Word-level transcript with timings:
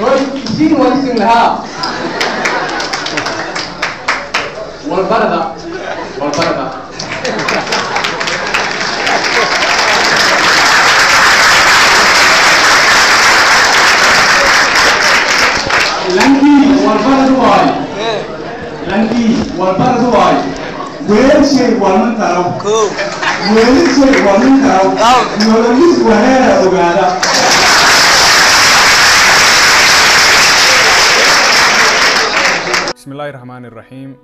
hoy 0.00 0.18
isiin 0.44 0.72
walisin 0.80 1.18
lahaa 1.18 1.64
walbarada 4.90 5.40
walbarada 6.20 6.66
lankii 16.16 16.86
walbaradu 16.86 17.34
waay 17.42 17.68
lankii 18.90 19.36
walbaradu 19.58 20.12
waay 20.16 20.36
weelshay 21.08 21.70
walman 21.82 22.16
karo 22.20 22.44
weelishay 23.54 24.14
walman 24.26 24.56
karo 24.64 24.90
nololis 25.46 25.96
wareera 26.08 26.50
ogaada 26.66 27.06
بسم 32.99 33.11
الله 33.11 33.29
الرحمن 33.29 33.65
الرحيم 33.65 34.17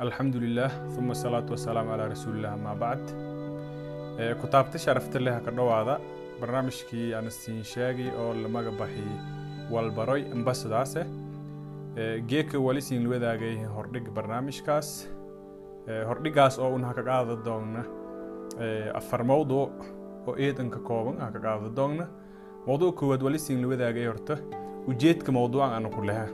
الحمد 0.00 0.36
لله 0.36 0.68
ثم 0.96 1.10
الصلاة 1.10 1.46
والسلام 1.50 1.86
على 1.90 2.04
رسول 2.06 2.34
الله 2.36 2.54
ما 2.56 2.74
بعد 2.74 3.02
ee 4.18 4.34
kutaabta 4.40 4.78
sharafta 4.78 5.18
leh 5.24 5.36
ka 5.44 5.50
dhowaada 5.56 5.94
barnaamijkii 6.40 7.14
aan 7.16 7.30
siin 7.30 7.62
sheegay 7.64 8.10
oo 8.22 8.34
la 8.42 8.48
maga 8.48 8.70
baxay 8.80 9.08
walbaroy 9.74 10.22
ambasadaase 10.36 11.02
ee 11.96 12.20
geeka 12.30 12.58
wali 12.66 12.80
siin 12.88 13.06
wadaagay 13.12 13.54
hordhig 13.76 14.06
barnaamijkaas 14.16 14.88
ee 15.88 16.04
hordhigaas 16.08 16.58
oo 16.58 16.70
una 16.76 16.92
ka 16.98 17.02
qaada 17.08 17.36
doona 17.46 17.82
ee 18.66 18.90
afar 19.00 19.22
mawduuc 19.32 19.74
oo 20.28 20.34
eedanka 20.46 20.78
kooban 20.88 21.16
ah 21.24 21.30
ka 21.34 21.40
qaada 21.46 21.68
doona 21.78 22.04
mawduuc 22.66 22.94
koowaad 23.00 23.22
wali 23.26 23.38
siin 23.46 23.64
wadaagay 23.72 24.06
horta 24.10 24.34
ujeedka 24.90 25.30
mawduucan 25.38 25.72
aan 25.76 25.86
ku 25.96 26.00
leha 26.10 26.26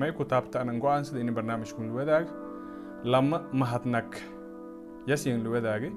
may 0.00 0.10
kutaabta 0.18 0.56
aan 0.60 0.78
go'aansada 0.84 1.20
in 1.20 1.30
barnaamijku 1.38 1.80
wadaag 1.98 2.26
lama 3.12 3.38
mahadnaq 3.62 4.10
yasiin 5.10 5.46
wadaagay 5.54 5.92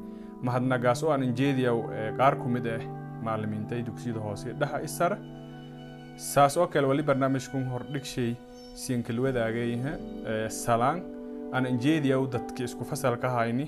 mahadnagaas 0.48 1.04
oo 1.04 1.12
aan 1.16 1.24
injeediyaw 1.30 1.78
qaar 2.20 2.34
ku 2.42 2.48
mid 2.56 2.66
ah 2.76 2.82
macallimiinta 3.26 3.76
dugsiyada 3.88 4.20
hoose 4.26 4.48
dhaxa 4.62 4.80
isara 4.88 5.18
saas 6.32 6.58
oo 6.58 6.68
kale 6.74 6.88
wali 6.92 7.04
barnaamijkun 7.10 7.64
hordhigshay 7.74 8.32
siinkal 8.84 9.20
wadaagayha 9.26 9.94
salaan 10.64 11.00
aan 11.56 11.66
injeediyaw 11.74 12.22
dadka 12.36 12.64
isku 12.68 12.84
fasalka 12.92 13.30
hayni 13.38 13.68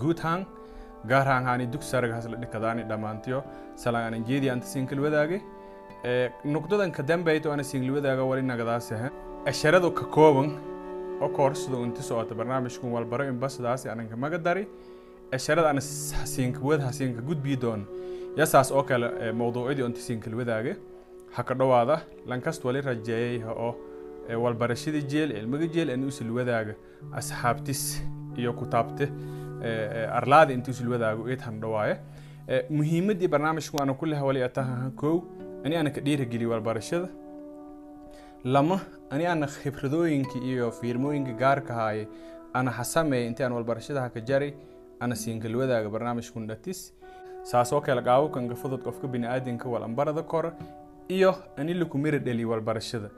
guud 0.00 0.18
haan 0.24 0.42
gaar 1.10 1.26
haan 1.30 1.44
haani 1.48 1.66
dugsaragaas 1.74 2.26
la 2.32 2.36
dhikadaani 2.42 2.82
dhammaantiyo 2.90 3.38
salaan 3.82 4.04
aan 4.08 4.14
injeediya 4.20 4.52
anta 4.56 4.66
siinkal 4.74 5.00
wadaagay 5.06 5.40
nuqdadan 6.44 6.92
ka 6.92 7.02
dambayto 7.02 7.52
ana 7.52 7.62
siinkal 7.64 7.94
wadaaga 7.96 8.24
wali 8.24 8.42
nagadaasah 8.42 9.10
asharadu 9.46 9.90
ka 9.90 10.04
kooban 10.04 10.58
oo 11.20 11.28
koorsada 11.28 11.76
inta 11.82 12.02
socota 12.02 12.34
barnaamijkun 12.34 12.92
walbaro 12.92 13.24
inbasadaasi 13.24 13.88
ananka 13.88 14.16
maga 14.16 14.38
dari 14.38 14.66
asharada 15.32 15.70
ana 15.70 15.80
hasiinka 15.80 16.60
wad 16.62 16.80
hasiinka 16.80 17.22
gudbii 17.22 17.56
doon. 17.56 17.86
Yasaas 18.36 18.70
oo 18.72 18.82
kale 18.82 19.32
mawduucyadii 19.32 19.82
onta 19.82 20.00
siinkal 20.00 20.34
wadaage 20.34 20.76
ha 21.32 21.42
ka 21.42 21.54
dhowaada 21.54 22.00
lankast 22.26 22.64
wali 22.64 22.80
rajeeyay 22.80 23.42
oo 23.44 23.74
walbarashada 24.42 25.00
jeel 25.00 25.32
cilmiga 25.32 25.66
jeel 25.66 25.90
ani 25.90 26.06
usul 26.06 26.30
wadaaga 26.30 26.74
asxaabtis 27.12 28.02
iyo 28.36 28.52
kutaabte 28.52 29.08
arlaada 30.12 30.52
inta 30.52 30.70
usul 30.70 30.88
wadaago 30.92 31.28
eed 31.30 31.40
han 31.40 31.60
dhawaaye. 31.60 31.96
Muhiimadii 32.70 33.28
barnaamijku 33.28 33.82
ana 33.82 33.94
kuleh 33.94 34.22
wali 34.26 34.42
ataha 34.42 34.90
kow 34.90 35.22
ani 35.66 35.76
ana 35.80 35.90
ka 35.96 36.00
dhiirageliy 36.06 36.48
walbarashada 36.52 37.08
lama 38.54 38.78
ani 39.10 39.26
ana 39.26 39.46
khibradooyinka 39.46 40.38
iyo 40.50 40.70
fiirmooyinka 40.78 41.32
gaarka 41.42 41.74
haaye 41.80 42.04
ana 42.58 42.70
hasameey 42.78 43.26
intii 43.28 43.44
aan 43.46 43.52
walbarashada 43.58 44.00
haka 44.06 44.20
jari 44.20 44.50
ana 45.00 45.14
siinkal 45.22 45.56
wadaaga 45.60 45.88
barnaamijkun 45.94 46.46
dhatis 46.50 46.80
saasoo 47.50 47.80
kale 47.86 48.02
qaababkanka 48.08 48.54
fudud 48.62 48.82
qofka 48.86 49.06
bini'aadinka 49.14 49.66
wal 49.74 49.82
ambarada 49.88 50.22
kora 50.22 50.50
iyo 51.16 51.32
ani 51.56 51.74
laku 51.74 51.98
mira 52.04 52.18
dheli 52.18 52.44
walbarashada 52.52 53.10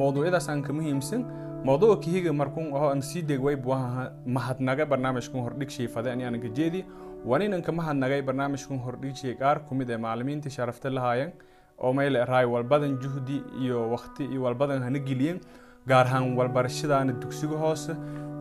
mawduucyadaas 0.00 0.48
aan 0.52 0.62
ka 0.66 0.72
muhiimsan 0.72 1.22
mawduuca 1.68 2.00
kahiga 2.04 2.32
markun 2.32 2.66
oo 2.72 2.88
aan 2.90 3.02
sii 3.02 3.22
deg 3.30 3.40
way 3.46 3.56
buaha 3.56 4.10
mahadnaga 4.26 4.84
barnaamijkun 4.92 5.40
hordhigshay 5.46 5.88
fade 5.94 6.10
ani 6.14 6.24
aanan 6.24 6.40
ka 6.42 6.48
jeedi. 6.58 6.84
Waninanka 7.30 7.72
mahadnagay 7.72 8.22
barnaamijkun 8.28 8.78
hordhigshay 8.84 9.34
qaar 9.42 9.56
ku 9.68 9.74
mid 9.74 9.90
ee 9.90 9.96
macallimiinta 10.04 10.50
sharafta 10.50 10.90
lahaayeen 10.90 11.32
oo 11.78 11.92
may 11.92 12.10
leerahay 12.10 12.46
walbadan 12.46 12.98
juhdi 13.02 13.42
iyo 13.62 13.90
waqti 13.94 14.24
iyo 14.24 14.42
walbadan 14.42 14.82
hana 14.82 14.98
geliyeen 14.98 15.40
gaar 15.88 16.06
ahaan 16.06 16.36
walbarashadaana 16.38 17.12
dugsiga 17.12 17.56
hoose 17.56 17.92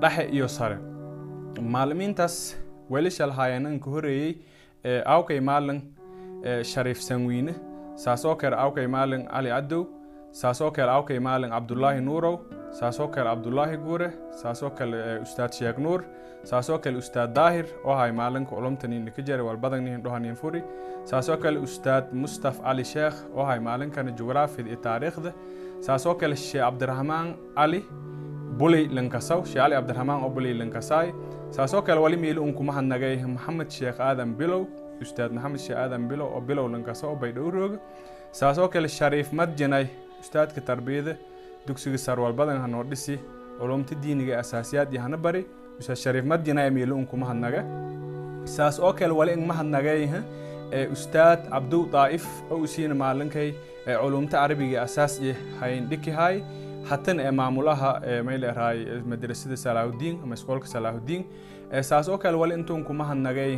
dhexe 0.01 0.23
iyo 0.35 0.47
sare. 0.47 0.77
Macallimiintaas 1.61 2.35
weelasha 2.89 3.25
lahaayeen 3.27 3.65
anka 3.65 3.89
horeeyey 3.91 4.31
awkay 5.05 5.39
maalin 5.39 5.81
shariif 6.63 6.99
sanwiine 7.01 7.53
saasoo 7.95 8.35
kale 8.35 8.55
awkay 8.55 8.87
maalin 8.87 9.27
cali 9.27 9.49
cadow 9.49 9.83
saasoo 10.31 10.71
kale 10.71 10.91
awkay 10.91 11.19
maalin 11.19 11.49
cabdulaahi 11.55 12.01
nuurow 12.01 12.35
saasoo 12.79 13.07
kale 13.13 13.29
cabdulaahi 13.29 13.77
guure 13.85 14.09
saasoo 14.41 14.69
kale 14.77 14.97
ustaad 15.25 15.51
sheekh 15.59 15.77
nuur 15.85 16.01
saasoo 16.49 16.77
kale 16.83 16.97
ustaad 17.03 17.33
daahir 17.37 17.65
oo 17.85 17.95
hay 18.01 18.11
maalinka 18.19 18.55
culumtanin 18.55 19.05
ka 19.15 19.21
jara 19.27 19.43
walbadannin 19.47 20.01
dhohanin 20.03 20.35
furi 20.41 20.61
saasoo 21.11 21.37
kale 21.43 21.59
ustaad 21.67 22.05
mustaf 22.21 22.55
cali 22.65 22.83
sheekh 22.93 23.17
oo 23.35 23.45
hay 23.49 23.59
maalinkana 23.67 24.11
jugraafida 24.19 24.69
iyo 24.69 24.79
taariikhda 24.87 25.31
saasoo 25.87 26.15
kale 26.21 26.35
sheekh 26.35 26.63
cabdiraxmaan 26.65 27.27
cali 27.57 27.79
buley 28.59 28.85
lankasaw 28.97 29.39
sheekh 29.45 29.61
cali 29.63 29.75
cabdiraxmaan 29.79 30.23
oo 30.25 30.29
buley 30.35 30.53
lankasaay 30.61 31.07
saasoo 31.57 31.81
kale 31.87 31.99
wali 32.05 32.17
meeli 32.23 32.39
un 32.39 32.53
kuma 32.59 32.73
hadnagay 32.77 33.15
maxamed 33.35 33.69
sheekh 33.77 33.99
aadan 34.07 34.31
bilow 34.39 34.61
ustaad 35.03 35.31
maxamed 35.35 35.59
sheekh 35.65 35.79
aadan 35.83 36.03
bilow 36.11 36.27
oo 36.35 36.41
bilow 36.49 36.67
lankasaw 36.75 37.09
oo 37.11 37.15
baydhow 37.23 37.49
rooga 37.57 37.77
saasoo 38.39 38.67
kale 38.73 38.87
shariif 38.97 39.29
madjanay 39.39 39.85
ustaadka 40.21 40.61
tarbiyada 40.69 41.13
dugsiga 41.67 41.97
sarwalbadan 41.97 42.59
hanoo 42.63 42.83
dhisi 42.83 43.15
culumta 43.59 43.95
diiniga 44.03 44.39
asaasiyaad 44.43 44.93
iyo 44.93 45.01
hana 45.01 45.17
bari 45.17 45.41
ustaad 45.79 45.97
shariif 46.03 46.25
madjanay 46.25 46.69
meeli 46.69 46.91
un 46.91 47.05
kuma 47.05 47.25
hadnaga. 47.31 47.61
Saas 48.45 48.79
oo 48.79 48.93
kale 48.93 49.13
wali 49.13 49.33
in 49.33 49.45
mahadnagay 49.51 50.09
ustaad 50.95 51.39
cabdow 51.51 51.85
daa'if 51.93 52.25
oo 52.51 52.57
usiina 52.65 52.95
maalinkay 52.95 53.49
culumta 54.01 54.37
carabiga 54.41 54.81
asaas 54.87 55.19
iyo 55.21 55.33
hayn 55.59 55.87
dhikihay 55.91 56.35
hatana 56.89 57.23
ee 57.27 57.31
maamulaha 57.39 57.91
may 58.25 58.37
leerahay 58.43 58.79
madrasada 59.11 59.57
salaahudiin 59.65 60.15
ama 60.23 60.33
iskoolka 60.39 60.67
salaahudiin 60.67 61.23
saas 61.81 62.09
oo 62.09 62.17
kale 62.17 62.37
wali 62.37 62.53
intuun 62.53 62.83
kuma 62.83 63.03
hadnagay 63.05 63.57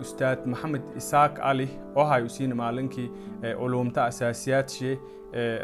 ustaad 0.00 0.46
maxamed 0.46 0.82
isaaq 0.96 1.34
cali 1.40 1.68
oo 1.96 2.04
hay 2.04 2.22
usiina 2.22 2.54
maalinkii 2.54 3.10
culumta 3.58 4.04
asaasiyaadshee 4.10 4.98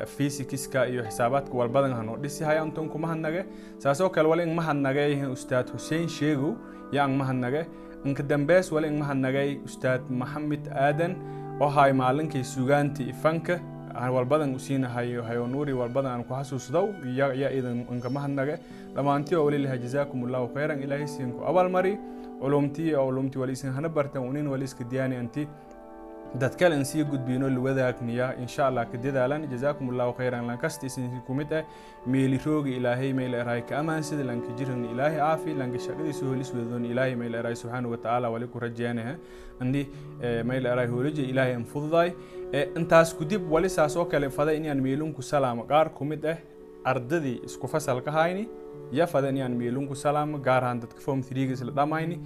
fisikiska 0.07 0.87
iyo 0.87 1.03
xisaabaadka 1.05 1.55
walbadan 1.59 1.93
hanoo 1.95 2.17
dhisi 2.17 2.45
haya 2.45 2.65
intuun 2.65 2.89
kuma 2.89 3.09
hadnage 3.09 3.45
saas 3.79 4.01
oo 4.01 4.09
kale 4.11 4.29
wali 4.29 4.43
in 4.43 4.55
mahadnagay 4.55 5.13
ustaad 5.37 5.67
xuseen 5.73 6.09
sheegow 6.09 6.53
yaa 6.93 7.05
ang 7.05 7.17
mahadnage 7.17 7.67
inka 8.05 8.23
dambeys 8.23 8.73
wali 8.73 8.89
in 8.89 8.99
mahadnagay 8.99 9.59
ustaad 9.65 10.03
maxamed 10.11 10.67
aadan 10.87 11.15
oo 11.61 11.69
hay 11.69 11.93
maalinkii 11.93 12.45
sugaanti 12.45 13.03
ifanka 13.13 13.61
walbadan 13.95 14.55
usiina 14.55 14.89
hayo 14.89 15.23
hayonuuri 15.23 15.73
walbadan 15.73 16.13
aan 16.13 16.25
ku 16.25 16.35
xasuusdow 16.35 16.95
ya 17.15 17.51
idan 17.53 17.87
inka 17.91 18.11
mahadnage. 18.11 18.59
Dhammaantii 18.95 19.37
oo 19.37 19.45
wali 19.45 19.67
jazaakum 19.67 20.25
allahu 20.27 20.49
khayran 20.55 20.83
ilaahay 20.83 21.07
siinku 21.07 21.45
abaalmari 21.45 21.99
culumtii 22.41 22.95
oo 22.95 23.07
culumtii 23.07 23.39
wali 23.41 23.53
isin 23.53 23.73
hana 23.73 23.89
bartan 23.89 24.23
unin 24.23 24.47
wali 24.47 24.65
iska 24.65 24.85
diyaani 24.85 25.17
anti. 25.17 25.49
Dad 26.39 26.55
kale 26.57 26.77
in 26.77 26.85
sii 26.85 27.05
gudbino 27.05 27.49
luwadaagniya 27.51 28.37
insha 28.39 28.67
allah 28.69 28.87
ka 28.87 28.99
dadaalan. 28.99 29.49
Jazaakum 29.51 29.91
allahu 29.91 30.13
khayran 30.19 30.47
lankasta 30.47 30.87
isin 30.87 31.11
ku 31.27 31.35
mid 31.35 31.53
ah 31.53 31.65
meeli 32.07 32.39
roogi 32.39 32.77
ilaahay 32.77 33.13
may 33.13 33.29
leerahay 33.29 33.63
ka 33.67 33.79
amaansida 33.79 34.23
lanka 34.25 34.55
jiran 34.59 34.85
ilaahay 34.93 35.19
caafi 35.19 35.55
lanka 35.55 35.79
shaqadiisa 35.79 36.27
holis 36.27 36.55
wedoon 36.55 36.85
ilaahay 36.87 37.15
may 37.17 37.29
leerahay 37.29 37.57
subxaanahu 37.57 37.93
watacaala 37.95 38.31
wali 38.31 38.47
ku 38.47 38.59
rajeynaha 38.63 39.15
andi 39.61 39.83
may 40.47 40.61
leerahay 40.61 40.87
hoolija 40.87 41.23
ilaahay 41.23 41.55
an 41.55 41.65
fududaay 41.65 42.13
intaas 42.53 43.15
kudib 43.15 43.43
wali 43.51 43.69
saas 43.71 43.97
oo 43.97 44.05
kale 44.05 44.31
fada 44.31 44.53
inaan 44.53 44.81
meelunku 44.83 45.23
salaamo 45.23 45.63
qaar 45.71 45.91
ku 45.95 46.05
mid 46.05 46.25
ah 46.27 46.37
ardadii 46.85 47.41
isku 47.47 47.69
fasalka 47.69 48.11
hayni 48.11 48.49
ya 48.93 49.07
fada 49.07 49.29
inaan 49.31 49.55
meelunku 49.61 49.95
salaamo 49.95 50.39
gaar 50.39 50.65
ahaan 50.65 50.81
dadka 50.83 51.01
form 51.01 51.21
3 51.23 51.53
isla 51.55 51.71
dhamayni 51.73 52.17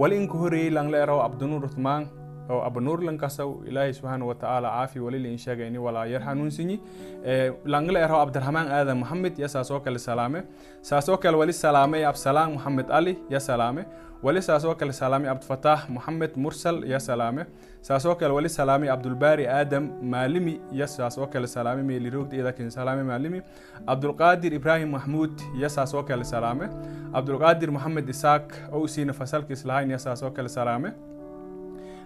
wali 0.00 0.16
inka 0.22 0.38
horeeyey 0.38 0.70
lang 0.70 0.88
leeraho 0.94 1.20
abdinuur 1.26 1.64
uthmaan 1.66 2.06
oo 2.50 2.60
abanuur 2.68 3.02
lankasaw 3.08 3.50
ilaahay 3.68 3.92
subxaana 3.98 4.24
watacaala 4.30 4.68
caafi 4.76 5.00
walila 5.06 5.28
in 5.34 5.38
sheega 5.44 5.66
ini 5.66 5.78
walaa 5.86 6.06
yar 6.06 6.22
xanuunsinyi 6.28 6.76
langla 7.74 7.98
erho 8.06 8.16
cabdiraxmaan 8.22 8.68
aadan 8.76 8.98
maxamed 9.02 9.34
ya 9.42 9.48
saasoo 9.54 9.80
kale 9.86 9.98
salaame 9.98 10.40
saasoo 10.90 11.16
kale 11.24 11.36
wali 11.42 11.52
salaame 11.52 12.04
absalaan 12.12 12.52
maxamed 12.54 12.88
ali 12.98 13.18
ya 13.34 13.40
salaame 13.40 13.82
wali 14.26 14.40
saas 14.46 14.64
oo 14.68 14.74
kale 14.80 14.92
salaamay 15.00 15.28
cabdifataax 15.32 15.80
moxamed 15.94 16.32
mursal 16.44 16.76
iyo 16.88 16.98
salaame 17.08 17.42
saas 17.88 18.04
oo 18.08 18.14
kale 18.20 18.32
wali 18.38 18.48
salaamay 18.58 18.88
cabdulbaari 18.92 19.44
aadam 19.58 19.84
maalimi 20.12 20.54
iyo 20.74 20.86
saas 20.96 21.14
oo 21.18 21.26
kale 21.32 21.46
salaame 21.56 21.82
meeliroogda 21.90 22.36
idakin 22.40 22.70
salaame 22.76 23.02
maalimi 23.10 23.40
cabdulqaadir 23.88 24.52
ibraahim 24.58 24.90
maxmuud 24.96 25.34
iyo 25.58 25.68
saas 25.76 25.94
oo 25.94 26.02
kale 26.08 26.24
salaame 26.32 26.66
cabdulqaadir 27.14 27.70
moxamed 27.76 28.08
isaaq 28.14 28.46
oo 28.74 28.80
usiina 28.86 29.12
fasalka 29.20 29.52
islahayn 29.56 29.90
iyo 29.92 29.98
saas 30.06 30.22
oo 30.26 30.30
kale 30.36 30.48
salaame 30.58 30.90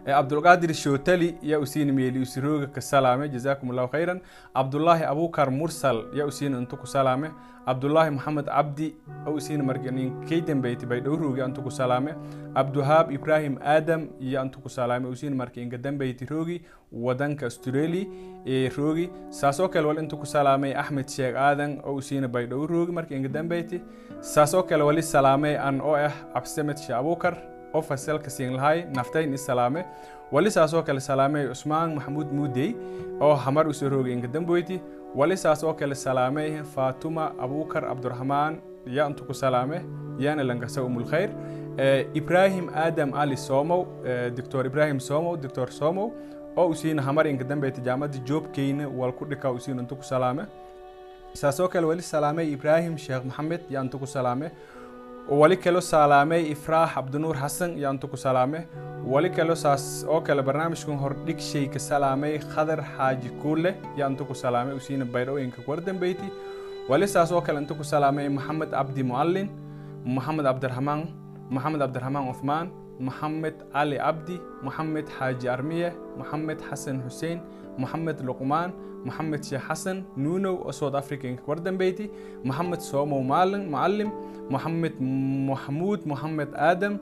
cabdulqaadir 0.07 0.73
shootali 0.75 1.29
yaa 1.43 1.59
usiina 1.59 1.93
meeli 1.93 2.21
usirooga 2.23 2.67
ka 2.67 2.81
salaame. 2.81 3.29
Jazaakum 3.29 3.71
allahu 3.71 3.89
khayran. 3.93 4.21
Cabdullaahi 4.57 5.05
abukar 5.05 5.51
mursal 5.51 6.05
yaa 6.15 6.27
usiina 6.27 6.59
intu 6.59 6.77
ku 6.77 6.87
salaame. 6.87 7.31
Cabdullaahi 7.67 8.11
maxamed 8.11 8.47
cabdi 8.47 8.95
oo 9.27 9.35
usiina 9.35 9.65
marganin 9.65 10.13
kay 10.29 10.41
dambeyti 10.41 10.87
bay 10.87 11.01
dhowroogi 11.01 11.43
antu 11.43 11.63
ku 11.63 11.71
salaame. 11.71 12.15
Cabduhaab 12.55 13.13
ibraahim 13.13 13.59
aadam 13.63 14.09
iyo 14.21 14.41
antu 14.41 14.61
ku 14.61 14.69
salaame. 14.69 15.07
Usiina 15.09 15.37
marka 15.37 15.61
inka 15.61 15.77
dambeyti 15.79 16.25
roogi 16.27 16.63
wadanka 16.93 17.45
australia 17.47 18.07
ee 18.47 18.69
roogi. 18.69 19.11
Saasoo 19.31 19.69
kale 19.69 19.87
wal 19.87 19.99
intu 19.99 20.17
ku 20.17 20.27
salaamay 20.27 20.73
axmed 20.75 21.09
sheekh 21.09 21.37
aadan 21.37 21.81
oo 21.85 21.95
usiina 21.95 22.29
bay 22.29 22.47
dhowroogi 22.47 22.93
marka 22.93 23.15
inka 23.15 23.29
dambeyti 23.29 23.83
saasoo 24.21 24.63
kale 24.63 24.83
wali 24.83 25.03
salaamay 25.03 25.57
an 25.57 25.81
oo 25.81 25.95
ah 25.95 26.13
cabdisamed 26.35 26.79
shee 26.79 26.93
abukar 27.75 27.75
oo 27.75 27.83
fasalka 27.83 28.31
siin 28.31 28.53
lahay 28.57 28.85
naftayn 28.97 29.35
isalaame 29.35 29.85
wali 30.33 30.51
saasoo 30.51 30.83
kale 30.83 31.01
salaamay 31.01 31.49
cusmaan 31.49 31.95
maxamuud 31.95 32.33
muudey 32.33 32.75
oo 33.21 33.35
hamar 33.35 33.69
u 33.69 33.75
soo 33.75 33.89
roogay 33.89 34.13
inka 34.13 34.29
damboyti 34.29 34.81
wali 35.15 35.37
saasoo 35.37 35.75
kale 35.75 35.95
salaamay 35.95 36.63
faatuma 36.75 37.33
abukar 37.39 37.83
cabdiraxmaan 37.83 38.61
yaa 38.87 39.09
intu 39.09 39.25
ku 39.25 39.35
salaame 39.35 39.79
yaana 40.19 40.43
lankasa 40.45 40.83
umulkhayr 40.83 41.31
ibraahim 42.15 42.69
aadam 42.75 43.15
ali 43.15 43.37
somow 43.37 43.87
doctor 44.37 44.67
ibraahim 44.67 45.01
somow 45.01 45.37
doctor 45.37 45.71
somow 45.71 46.13
oo 46.57 46.69
usiina 46.69 47.03
hamar 47.03 47.27
inka 47.27 47.45
dambeyti 47.45 47.81
jaamada 47.81 48.19
joobkeyna 48.19 48.89
wal 48.89 49.13
ku 49.13 49.25
dhika 49.25 49.51
usiina 49.51 49.83
intu 49.83 49.97
ku 49.97 50.03
salaame 50.05 50.45
saasoo 51.35 51.69
kale 51.69 51.87
wali 51.87 52.03
salaamay 52.03 52.53
ibraahim 52.53 52.99
sheekh 52.99 53.25
maxamed 53.25 53.61
yaa 53.71 53.83
intu 53.85 53.99
ku 53.99 54.07
salaame 54.07 54.51
wali 55.29 55.57
kalo 55.57 55.81
salaamay 55.81 56.43
ifraax 56.55 56.95
cabdinuur 56.95 57.37
xasan 57.43 57.77
yaa 57.79 57.93
intu 57.95 58.09
ku 58.09 58.17
salaame 58.17 58.67
wali 59.13 59.31
kalo 59.31 59.55
saas 59.55 60.05
oo 60.09 60.21
kale 60.21 60.43
barnaamijkan 60.43 60.99
hordhig 61.03 61.39
shay 61.41 61.67
ka 61.69 61.79
salaamay 61.79 62.39
khadar 62.53 62.81
xaaji 62.97 63.31
kuule 63.43 63.71
yaa 63.99 64.09
intu 64.11 64.25
ku 64.25 64.35
salaamay 64.35 64.75
usiina 64.75 65.05
baydhooyinka 65.05 65.63
kuwar 65.63 65.81
dambeyti 65.81 66.29
wali 66.89 67.07
saas 67.09 67.33
oo 67.33 67.41
kale 67.41 67.59
intu 67.63 67.75
ku 67.75 67.85
salaamay 67.85 68.29
maxamed 68.29 68.71
cabdi 68.71 69.03
mucallin 69.03 69.49
maxamed 70.05 70.45
cabdiraxmaan 70.49 71.01
maxamed 71.55 71.81
cabdiraxmaan 71.83 72.25
cuthmaan 72.31 72.67
maxamed 73.07 73.57
cali 73.73 73.97
cabdi 73.99 74.37
maxamed 74.67 75.07
xaaji 75.19 75.47
armiye 75.55 75.89
maxamed 76.19 76.59
xasan 76.71 76.97
xuseen 77.07 77.39
maxamed 77.79 78.19
luqmaan 78.29 78.71
maxamed 79.05 79.43
sheekh 79.45 79.65
xasan 79.69 80.05
nuunow 80.17 80.55
oo 80.67 80.73
south 80.73 80.95
africa 80.95 81.25
inka 81.29 81.43
kuwar 81.43 81.61
dambeyti 81.63 82.11
maxamed 82.45 82.81
soomow 82.81 83.23
maalin 83.23 83.65
mucallim 83.71 84.11
maxamed 84.51 84.95
maxamuud 85.51 86.01
maxamed 86.07 86.51
aadam 86.57 86.99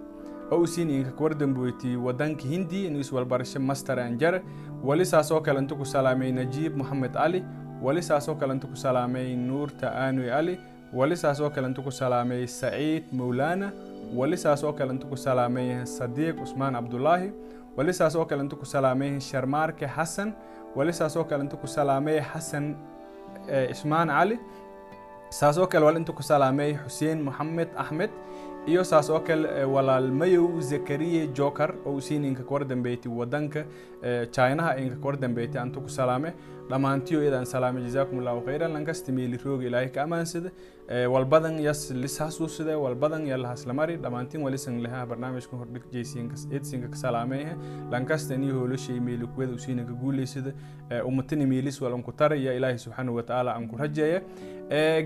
oo 0.53 0.61
usiin 0.65 0.91
inka 0.91 1.11
kuwar 1.19 1.35
dambeyti 1.39 1.97
wadanka 1.97 2.45
hindi 2.45 2.87
inuu 2.87 3.01
iswalbarasho 3.01 3.61
master 3.61 4.01
anjare 4.01 4.43
wali 4.85 5.05
saas 5.07 5.31
oo 5.33 5.41
kale 5.41 5.59
intu 5.61 5.77
ku 5.77 5.85
salaamay 5.85 6.33
najiib 6.33 6.77
maxamed 6.77 7.13
cali 7.13 7.45
wali 7.83 8.03
saas 8.03 8.29
oo 8.29 8.35
kale 8.35 8.53
intu 8.55 8.67
ku 8.69 8.77
salaamay 8.77 9.37
nuurta 9.37 9.93
aanuy 9.95 10.29
cali 10.29 10.59
wali 10.95 11.17
saas 11.17 11.41
oo 11.41 11.51
kale 11.51 11.67
intu 11.69 11.83
ku 11.83 11.91
salaamay 11.91 12.47
saciid 12.47 13.05
mowlaana 13.13 13.73
wali 14.17 14.37
saas 14.37 14.65
oo 14.65 14.73
kale 14.73 14.93
intu 14.95 15.07
ku 15.07 15.17
salaamay 15.17 15.85
sadiiq 15.87 16.37
cusmaan 16.41 16.75
cabdulaahi 16.75 17.29
wali 17.77 17.93
saas 17.93 18.15
oo 18.17 18.25
kale 18.25 18.43
intu 18.43 18.57
ku 18.57 18.65
salaamay 18.67 19.21
sharmaarke 19.21 19.87
xasan 19.97 20.33
wali 20.79 20.93
saas 20.99 21.15
oo 21.19 21.25
kale 21.31 21.43
intu 21.45 21.57
ku 21.63 21.67
salaamay 21.77 22.19
xasan 22.33 22.67
cismaan 23.71 24.09
cali 24.17 24.37
saas 25.39 25.57
oo 25.59 25.67
kale 25.73 25.85
wal 25.89 25.97
intu 26.01 26.13
ku 26.19 26.23
salaamay 26.31 26.71
xuseen 26.85 27.19
moxamed 27.27 27.69
axmed 27.83 28.11
iyo 28.71 28.83
saas 28.91 29.09
kale 29.29 29.47
walaalmayow 29.75 30.47
zakariye 30.71 31.23
joker 31.39 31.71
oo 31.87 31.95
usiin 32.01 32.25
inka 32.31 32.43
kuwar 32.49 32.65
dambeyti 32.71 33.09
wadanka 33.09 33.61
chinaha 34.35 34.77
inka 34.83 34.97
kuwar 35.03 35.17
dambeyti 35.23 35.57
antu 35.59 35.81
ku 35.81 35.89
salaame 35.99 36.31
dhammaantiyo 36.71 37.23
iyadaan 37.23 37.47
salaame 37.47 37.81
jazaakum 37.87 38.19
allahu 38.23 38.41
khayran 38.47 38.73
lankasta 38.77 39.13
meeli 39.13 39.37
rooga 39.45 39.65
ilaahay 39.69 39.89
ka 39.89 40.03
amaansada. 40.03 40.51
Walbadan 41.15 41.59
yas 41.61 41.81
walbadan 42.85 43.27
yalla 43.27 43.49
haslamari 43.49 43.97
dhammaantiin 43.97 44.43
walisan 44.43 44.81
leha 44.83 45.07
barnaamijka 45.07 45.57
hordhig 45.57 45.83
jeysiinka 45.93 46.89
ka 46.93 46.97
salaameehe 46.97 47.53
lankasta 47.93 48.35
inii 48.35 48.51
hoolashay 48.51 49.01
meeli 49.01 49.27
kuwada 49.27 49.53
usiina 49.53 49.85
ka 49.85 49.93
guuleysada 49.93 50.53
ummatani 51.05 51.47
meelis 51.47 51.81
wal 51.83 51.93
anku 51.95 52.13
tara 52.13 52.37
ya 52.37 52.55
ilaahay 52.55 52.79
subxaanahu 52.79 53.17
watacaala 53.17 53.55
anku 53.55 53.77
rajeeya 53.77 54.23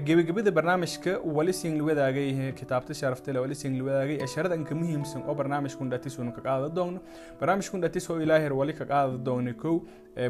gebagabada 0.07 0.51
barnaamijka 0.51 1.19
wali 1.25 1.53
siin 1.53 1.75
liwadaagay 1.81 2.53
kitaabta 2.53 2.95
sharaftale 2.95 3.39
wali 3.39 3.55
siin 3.55 3.75
liwadaagay 3.81 4.19
ee 4.23 4.27
sharada 4.27 4.55
anka 4.55 4.75
muhiimsan 4.75 5.23
oo 5.29 5.35
barnaamijkun 5.35 5.91
dhatis 5.91 6.19
unu 6.19 6.33
ka 6.33 6.41
qaada 6.47 6.69
doogno. 6.69 7.01
Barnaamijkun 7.41 7.81
dhatis 7.81 8.11
oo 8.11 8.21
ilaahay 8.23 8.51
wali 8.51 8.73
ka 8.73 8.85
qaada 8.85 9.19
doogna 9.19 9.53
kow 9.55 9.75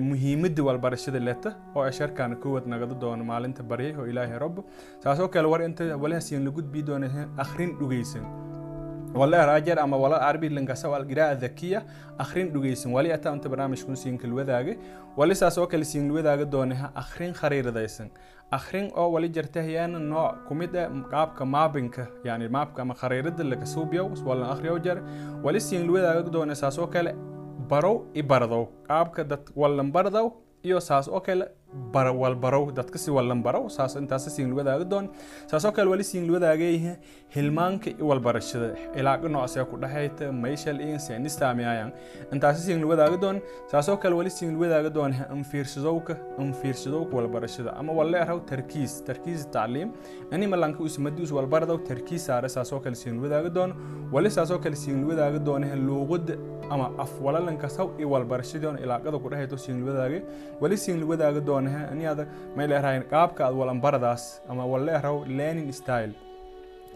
muhiimadda 0.00 0.62
walbarashada 0.68 1.20
leta 1.28 1.50
oo 1.76 1.82
asharkaana 1.90 2.36
kowad 2.44 2.64
nagada 2.72 2.94
doono 3.02 3.24
maalinta 3.30 3.62
baryay 3.70 3.94
oo 4.00 4.06
ilaahay 4.12 4.38
rabbo 4.44 4.64
saasoo 5.04 5.28
kale 5.34 5.48
war 5.52 5.62
inta 5.68 5.84
walahasiin 6.02 6.44
lagu 6.46 6.56
gudbii 6.60 6.82
doona 6.88 7.08
akhrin 7.44 7.70
dhugaysan 7.80 8.24
wala 9.20 9.38
raajer 9.46 9.78
ama 9.84 9.96
wala 10.02 10.18
carabi 10.24 10.48
lankasa 10.48 10.88
wal 10.92 11.04
qiraa 11.10 11.34
dhakiya 11.42 11.80
akhrin 12.24 12.46
dhugaysan 12.54 12.92
wali 12.96 13.12
ata 13.16 13.32
inta 13.36 13.48
barnaamijkun 13.52 13.96
siin 14.02 14.16
kalwadaaga 14.22 14.74
wali 15.16 15.34
saasoo 15.40 15.66
kale 15.72 15.84
siin 15.84 16.06
lwadaaga 16.12 16.44
doona 16.54 16.76
akhrin 17.02 17.32
khariiradaysan 17.40 18.08
akhrin 18.58 18.86
oo 19.00 19.08
wali 19.14 19.28
jartahayaan 19.36 19.92
nooc 20.12 20.36
kumid 20.48 20.72
ah 20.76 20.88
qaabka 21.12 21.44
maabinka 21.54 22.06
yani 22.28 22.48
maabka 22.56 22.82
ama 22.82 22.94
khariirada 23.02 23.44
laga 23.52 23.66
suubiyo 23.74 24.04
wala 24.28 24.44
akhriyo 24.54 24.78
jar. 24.86 24.98
Wali 25.44 25.60
siin 25.60 25.84
lwadaaga 25.88 26.30
doona 26.34 26.54
saasoo 26.62 26.86
kale 26.94 27.12
barow 27.70 27.96
i 28.14 28.22
bardow. 28.22 28.64
Qaabka 28.88 29.24
dad 29.24 29.44
wallan 29.56 29.92
bardow 29.96 30.26
iyo 30.64 30.80
saas 30.80 31.08
oo 31.08 31.20
kale 31.20 31.46
walbarow 31.94 32.70
dadka 32.72 32.98
si 32.98 33.10
wallan 33.10 33.42
barow 33.42 33.68
saas 33.68 33.96
intaas 33.96 34.28
siin 34.28 34.52
wadaaga 34.52 34.84
doon. 34.84 35.08
Saas 35.46 35.64
oo 35.64 35.72
kale 35.72 35.88
wali 35.90 36.04
siin 36.04 36.28
wadaagay 36.30 36.96
hilmaanka 37.34 37.90
i 37.90 38.02
walbarashada 38.02 38.74
ilaaqa 38.96 39.28
noocse 39.28 39.64
ku 39.70 39.76
dhaxayta 39.76 40.32
mayshal 40.32 40.80
in 40.80 40.98
senistaamiyayan 40.98 41.92
intaas 42.32 42.60
siin 42.64 42.84
wadaaga 42.84 43.16
doon. 43.16 43.40
Saas 43.70 43.88
oo 43.88 43.96
kale 43.96 44.14
wali 44.14 44.30
siin 44.30 44.56
wadaaga 44.56 44.90
doon. 44.90 45.12
Anfiirsadowka 45.30 46.16
anfiirsadowka 46.38 47.16
walbarashada 47.16 47.72
ama 47.76 47.92
walle 47.92 48.18
araw 48.20 48.40
tarkiis. 48.40 49.02
Tarkiis 49.04 49.46
tacliim 49.50 49.90
ani 50.32 50.46
malanka 50.46 50.82
usmadius 50.82 51.32
walbardow 51.32 51.78
tarkiis 51.88 52.26
saare 52.26 52.48
saas 52.48 52.72
oo 52.72 52.80
kale 52.80 52.94
siin 52.94 53.18
wadaaga 53.22 53.48
doon. 53.50 53.72
Wali 54.12 54.30
saas 54.30 54.50
oo 54.50 54.58
kale 54.58 54.76
siin 54.76 55.04
wadaaga 55.04 55.38
doon. 55.38 55.64
Luuqada 55.86 56.36
ama 56.70 56.90
af 56.98 57.10
walalanka 57.20 57.68
saw 57.68 57.88
i 57.98 58.04
walbarashadoon 58.04 58.78
ilaaqada 58.84 59.18
ku 59.18 59.28
dhaxayto 59.28 59.56
siin 59.56 59.82
wadaagay 59.88 60.22
wali 60.60 60.76
siin 60.76 61.02
wadaaga 61.70 61.86
doon 61.86 61.86
aniada 61.92 62.24
may 62.56 62.66
leerahayn 62.72 63.04
qaabka 63.12 63.40
aad 63.46 63.54
walanbaradaas 63.60 64.24
ama 64.50 64.64
waleeraw 64.72 65.16
learning 65.38 65.70
style. 65.72 66.14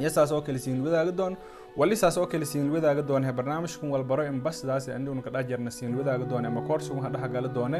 Yasaas 0.04 0.32
oo 0.32 0.40
kale 0.46 0.58
siin 0.58 0.80
wadaaga 0.86 1.12
doon. 1.20 1.34
Wali 1.76 1.96
saas 1.96 2.16
oo 2.16 2.26
kale 2.26 2.44
siin 2.50 2.68
wadaaga 2.74 3.02
doone 3.08 3.24
barnaamijkan 3.38 3.88
walbaro 3.94 4.22
imbasdaas 4.32 4.88
andhowna 4.96 5.22
ka 5.26 5.30
dhex 5.34 5.44
jarna 5.50 5.70
siin 5.70 5.92
wadaaga 5.98 6.24
doone 6.30 6.46
ama 6.50 6.60
koorsigun 6.68 7.02
ha 7.04 7.08
dhex 7.14 7.28
gala 7.34 7.48
doone 7.56 7.78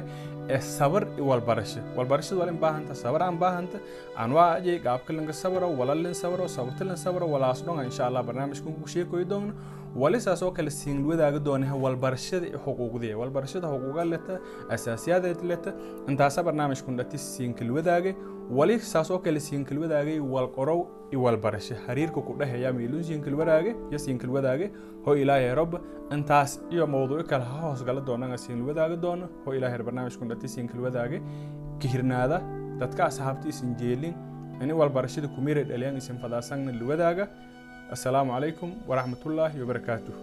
ee 0.55 0.61
sabar 0.61 1.03
i 1.17 1.23
walbarasho 1.31 1.81
walbarashada 1.97 2.41
wal 2.41 2.49
in 2.55 2.59
baahanta 2.65 2.95
sabar 3.03 3.23
aan 3.27 3.39
baahanta. 3.43 3.79
Anwaacay 4.23 4.77
qaabka 4.87 5.11
lanka 5.17 5.33
sabaro 5.43 5.69
walalin 5.81 6.15
sabaro 6.23 6.45
sababtalin 6.57 6.97
sabaro 7.05 7.27
walaas 7.35 7.65
dhonga 7.67 7.85
insha 7.89 8.03
allah 8.09 8.23
barnaamijkan 8.29 8.73
ku 8.83 8.89
sheekoy 8.95 9.25
doona 9.33 9.53
wali 10.03 10.21
saas 10.21 10.43
oo 10.43 10.51
kale 10.57 10.71
siin 10.71 10.99
wadaaga 11.09 11.39
doone 11.47 11.67
walbarashada 11.85 12.47
i 12.47 12.59
xuquuqdee 12.65 13.15
walbarashada 13.21 13.67
xuquuqa 13.73 14.05
leta 14.13 14.35
asaasiyadeed 14.75 15.41
leta 15.51 15.71
intaasa 16.11 16.43
barnaamijkun 16.47 16.97
dhati 17.01 17.19
siinkal 17.19 17.71
wadaage 17.77 18.13
saas 18.93 19.11
oo 19.11 19.19
kale 19.27 19.41
siinkal 19.41 19.79
wadaagay 19.85 20.19
walqorow 20.35 20.81
i 21.13 21.17
walbarasho 21.25 21.75
xiriirka 21.87 22.21
ku 22.27 22.33
dhexeeya 22.41 22.73
miilun 22.79 23.03
siinkal 23.09 23.35
wadaage 23.41 23.71
iyo 23.91 23.99
siinkal 23.99 24.31
wadaage 24.37 24.67
ho 25.07 25.11
ilaahay 25.23 25.55
rob 25.61 25.73
intaas 26.17 26.61
iyo 26.71 26.87
mawduuc 26.87 27.27
kale 27.31 27.45
ha 27.45 27.59
hoosgala 27.69 28.01
doonanga 28.01 28.37
siinkal 28.45 28.67
wadaaga 28.71 28.97
doono 29.05 29.27
ho 29.45 29.55
ilaahay 29.55 29.79
barnaamijkun 29.89 30.29
dhati 30.29 30.49
wadaage 30.87 31.19
kahirnaada 31.83 32.39
dadka 32.81 33.03
asxaabta 33.11 33.49
isin 33.49 33.75
jeelin 33.81 34.15
ini 34.63 34.73
walbarashada 34.73 35.29
kumira 35.29 35.63
dhaliyan 35.71 35.97
isin 35.97 36.19
fadaasangna 36.23 36.73
liwadaaga 36.81 37.25
السلام 37.92 38.32
عليكم 38.32 38.74
ورحمة 38.88 39.22
الله 39.26 39.52
وبركاته 39.62 40.14